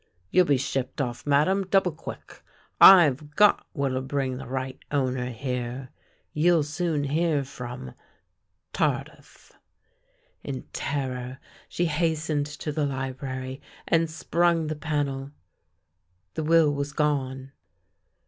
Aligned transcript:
You'll 0.31 0.47
be 0.47 0.57
shipped 0.57 0.99
off, 0.99 1.27
Madame, 1.27 1.63
double 1.67 1.91
quick. 1.91 2.41
I've 2.81 3.35
got 3.35 3.67
what'll 3.73 4.01
bring 4.01 4.37
the 4.37 4.47
right 4.47 4.79
owner 4.89 5.29
here. 5.29 5.89
You'll 6.33 6.63
soon 6.63 7.03
hear 7.03 7.43
from" 7.43 7.93
Tardif." 8.73 9.51
In 10.43 10.63
terror 10.73 11.37
she 11.69 11.85
hastened 11.85 12.47
to 12.47 12.71
the 12.71 12.87
library 12.87 13.61
and 13.87 14.09
sprung 14.09 14.65
the 14.65 14.75
panel. 14.75 15.33
The 16.33 16.41
will 16.45 16.73
was 16.73 16.93
gone. 16.93 17.51